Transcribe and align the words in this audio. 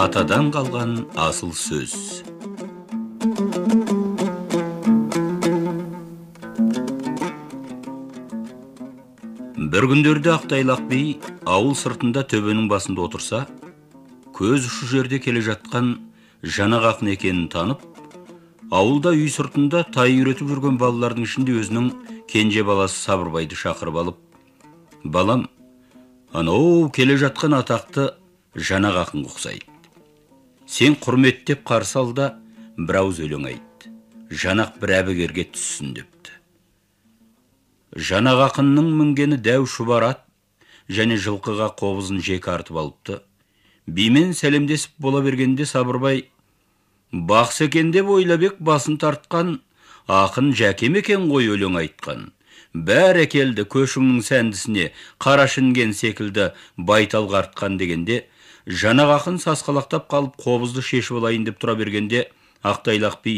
атадан 0.00 0.48
қалған 0.50 0.92
асыл 1.14 1.52
сөз. 1.54 1.94
Бір 9.70 9.86
күндерде 9.86 10.34
ақтайлақ 10.34 10.82
би 10.90 11.00
ауыл 11.46 11.76
сыртында 11.78 12.26
төбенің 12.26 12.66
басында 12.72 13.06
отырса 13.06 13.46
көз 14.34 14.66
ұшы 14.66 14.90
жерде 14.96 15.22
келе 15.22 15.46
жатқан 15.46 16.09
ақын 16.42 17.12
екенін 17.12 17.48
танып 17.48 17.82
ауылда 18.70 19.12
үй 19.12 19.28
сыртында 19.28 19.84
тай 19.92 20.14
үйретіп 20.16 20.48
жүрген 20.48 20.78
балалардың 20.78 21.26
ішінде 21.26 21.52
өзінің 21.60 21.90
кенже 22.30 22.64
баласы 22.64 22.96
сабырбайды 22.96 23.54
шақырып 23.54 23.96
алып 23.96 24.16
балам 25.04 25.48
анау 26.32 26.90
келе 26.90 27.16
жатқан 27.18 27.58
атақты 27.58 28.14
жанақ 28.54 28.96
ақынға 29.04 29.30
ұқсайды. 29.30 29.66
Сен 30.66 30.94
құрметтеп 30.94 31.64
қарсы 31.66 31.98
ал 31.98 32.12
да 32.14 32.34
бір 32.78 33.02
ауыз 33.02 33.20
өлең 33.20 33.46
айт. 33.46 33.88
Жанақ 34.30 34.78
бір 34.80 34.94
әбігерге 35.00 35.48
түссін 35.50 35.94
депті. 35.96 36.36
Жанақ 37.96 38.44
ақынның 38.50 38.92
мінгені 39.00 39.40
дәу 39.42 39.66
шұбар 39.66 40.06
ат 40.12 40.22
және 40.88 41.18
жылқыға 41.18 41.72
қобызын 41.78 42.22
жек 42.22 42.46
артып 42.48 42.78
алыпты. 42.78 43.20
Бимен 43.96 44.34
сәлемдесіп 44.36 44.92
бола 44.98 45.20
бергенде 45.24 45.66
сабырбай 45.66 46.24
бақсы 47.12 47.66
екен 47.66 47.90
деп 47.90 48.08
ойлап 48.08 48.60
басын 48.60 48.98
тартқан 49.02 49.56
ақын 50.06 50.52
жәкем 50.54 50.98
екен 51.00 51.28
ғой 51.30 51.50
өлең 51.54 51.78
айтқан. 51.80 52.30
Бәрекелді 52.74 53.64
көшіңнің 53.66 54.20
сәндісіне 54.22 54.90
қара 55.18 55.48
шинген 55.50 55.94
секілді 55.96 56.52
байтал 56.76 57.26
артқан 57.34 57.78
дегенде 57.80 58.26
жанақ 58.66 59.14
ақын 59.16 59.40
сасқалақтап 59.42 60.06
қалып 60.12 60.36
қобызды 60.44 60.84
шешіп 60.86 61.18
алайын 61.18 61.48
деп 61.48 61.58
тұра 61.58 61.74
бергенде 61.78 62.28
ақтайлақ 62.62 63.18
би 63.24 63.34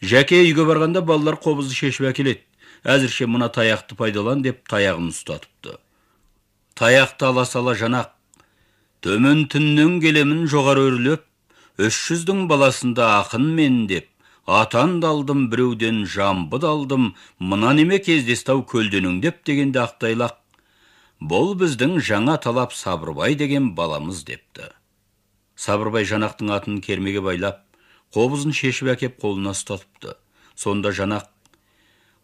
жәке 0.00 0.40
үйге 0.46 0.64
барғанда 0.64 1.02
балалар 1.04 1.36
қобызды 1.36 1.76
шешіп 1.76 2.08
әкеледі. 2.14 2.40
Әзірше 2.84 3.26
мына 3.28 3.50
таяқты 3.52 3.92
пайдалан 3.92 4.40
деп 4.40 4.64
таяғын 4.72 5.10
ұстатыпты. 5.12 5.76
Таяқты 6.80 7.26
ала 7.28 7.44
сала 7.44 7.74
жанақ 7.76 8.14
төмен 9.04 9.46
түннен 9.52 9.98
келемін 10.04 10.46
жоғары 10.52 10.86
өрлеп 10.90 11.26
үш 11.86 11.98
жүздің 12.08 12.46
баласында 12.50 13.06
ақын 13.20 13.46
мен 13.56 13.86
деп 13.92 14.10
атан 14.46 14.98
алдым 15.04 15.46
біреуден 15.52 16.04
жамбы 16.04 16.60
алдым 16.66 17.14
мына 17.38 17.72
неме 17.78 17.98
кездесті 17.98 18.58
көлденең 18.72 19.20
деп 19.24 19.44
дегенде 19.46 19.80
ақтайлақ. 19.84 20.36
Бұл 21.20 21.54
біздің 21.60 21.98
жаңа 22.00 22.38
талап 22.40 22.72
сабырбай 22.72 23.34
деген 23.34 23.74
баламыз 23.76 24.24
депті. 24.24 24.72
Сабырбай 25.56 26.04
жанақтың 26.08 26.52
атын 26.56 26.80
кермеге 26.80 27.20
байлап 27.20 27.60
қобызын 28.16 28.56
шешіп 28.56 28.94
әкеп 28.96 29.20
қолына 29.20 29.52
ұстатыпты. 29.54 30.16
Сонда 30.56 30.92
жанақ 30.96 31.28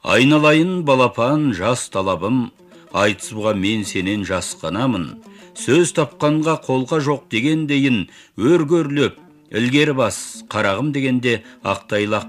айналайын 0.02 0.82
балапан 0.84 1.52
жас 1.54 1.88
талабым 1.92 2.50
айтысуға 2.92 3.52
мен 3.54 3.84
сенен 3.84 4.24
жасқанамын 4.24 5.10
сөз 5.56 5.94
тапқанға 5.96 6.58
қолға 6.66 7.00
жоқ 7.04 7.26
дегендейін 7.32 8.06
өргөрлеп 8.36 9.16
ілгері 9.56 9.94
бас 9.96 10.18
қарағым 10.52 10.92
дегенде 10.92 11.40
ақтайлақ. 11.64 12.28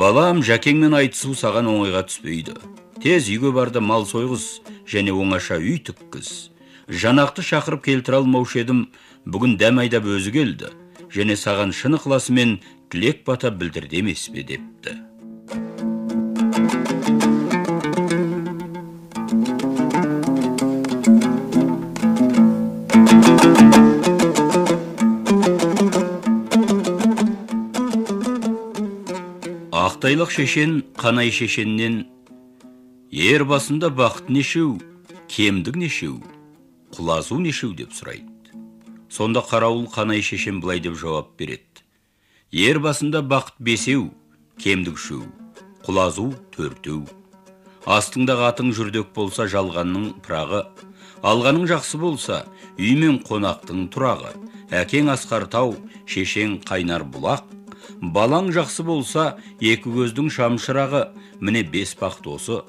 Балам 0.00 0.42
жәкеңмен 0.44 0.96
айтысу 0.96 1.34
саған 1.36 1.68
оңайға 1.70 2.04
түспейді. 2.08 2.56
Тез 3.02 3.28
үйге 3.32 3.52
барды 3.54 3.80
мал 3.80 4.06
сойғыз 4.08 4.46
және 4.88 5.12
оңаша 5.12 5.60
үй 5.60 5.78
тіккіз. 5.84 6.50
Жанақты 6.88 7.44
шақырып 7.44 7.84
келтіре 7.84 8.22
алмаушы 8.22 8.62
едім 8.62 8.86
бүгін 9.28 9.58
дәм 9.60 9.82
айдап 9.84 10.08
өзі 10.08 10.32
келді 10.32 10.72
және 11.12 11.36
саған 11.36 11.74
шын 11.76 11.98
ықыласымен 11.98 12.58
тілек 12.92 13.24
бата 13.26 13.50
білдірді 13.50 14.00
емес 14.00 14.28
пе 14.32 14.42
депті. 14.42 14.96
Ақтайлық 29.98 30.30
шешен 30.30 30.84
қанай 30.94 31.32
шешеннен. 31.34 32.06
Ер 33.10 33.42
басында 33.42 33.88
бақыт 33.90 34.28
нешеу 34.30 34.76
кемдік 35.26 35.74
нешеу 35.74 36.20
құлазу 36.94 37.40
нешеу 37.42 37.72
деп 37.74 37.90
сұрайды. 37.90 38.54
Сонда 39.10 39.42
қарауыл 39.42 39.88
қанай 39.90 40.22
шешем 40.22 40.60
былай 40.62 40.78
деп 40.78 40.94
жауап 40.94 41.34
береді. 41.36 41.82
Ер 42.52 42.78
басында 42.78 43.24
бақыт 43.26 43.58
бесеу 43.58 44.12
кемдік 44.62 45.02
үшеу 45.02 45.24
құлазу 45.82 46.30
төртеу. 46.54 47.02
Астыңдағы 47.82 48.46
атың 48.52 48.70
жүрдек 48.78 49.10
болса 49.18 49.50
жалғанның 49.50 50.20
пырағы 50.22 50.62
алғаның 51.26 51.66
жақсы 51.74 51.98
болса 51.98 52.44
үй 52.78 52.94
мен 52.94 53.18
қонақтың 53.26 53.88
тұрағы. 53.90 54.36
Әкең 54.70 55.10
асқар 55.10 55.50
тау 55.50 55.74
шешең 56.06 56.60
қайнар 56.62 57.02
бұлақ. 57.02 57.57
Балаң 58.00 58.50
жақсы 58.56 58.84
болса 58.86 59.24
екі 59.60 59.92
көздің 59.94 60.30
шамшырағы. 60.34 61.08
Міне 61.40 61.62
бес 61.62 61.94
бақыт 61.98 62.28
осы. 62.34 62.60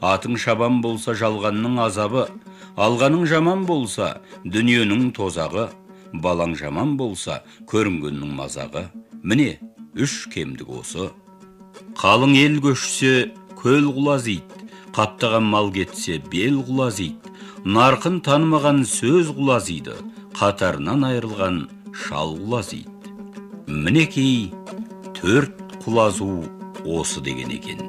Атың 0.00 0.38
шабан 0.38 0.80
болса 0.82 1.14
жалғанның 1.18 1.80
азабы. 1.86 2.28
Алғаның 2.76 3.26
жаман 3.26 3.64
болса 3.66 4.20
дүниенің 4.44 5.10
тозағы. 5.16 5.68
Балаң 6.12 6.54
жаман 6.56 6.96
болса 6.96 7.42
көрінгеннің 7.70 8.36
мазағы. 8.38 8.88
Міне 9.22 9.58
үш 9.96 10.26
кемдік 10.32 10.70
осы. 10.80 11.10
Қалың 11.98 12.36
ел 12.38 12.60
көшсе 12.62 13.30
көл 13.58 13.90
құлазиды 13.96 14.58
қаптаған 14.96 15.46
мал 15.52 15.68
кетсе 15.74 16.18
бел 16.32 16.60
құлазиды 16.66 17.32
нарқын 17.76 18.20
танымаған 18.26 18.84
сөз 18.88 19.32
құлазиды 19.36 19.96
қатарынан 20.38 21.04
айырылған 21.08 21.58
шал 22.04 22.36
құлазиды 22.38 23.12
мінекей 23.66 24.50
төрт 25.18 25.78
құлазу 25.82 26.28
осы 26.86 27.20
деген 27.20 27.50
екен. 27.50 27.88